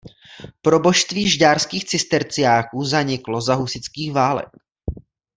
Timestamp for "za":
3.41-3.53